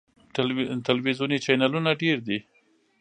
ټلویزیوني 0.87 1.37
چینلونه 1.45 1.91
ډیر 2.01 2.17
دي. 2.27 2.39